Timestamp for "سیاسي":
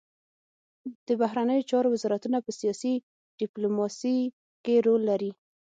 2.59-2.93